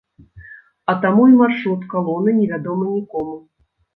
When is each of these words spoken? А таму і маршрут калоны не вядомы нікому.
А 0.93 0.95
таму 1.03 1.23
і 1.33 1.35
маршрут 1.41 1.85
калоны 1.93 2.35
не 2.39 2.47
вядомы 2.53 2.85
нікому. 2.97 3.37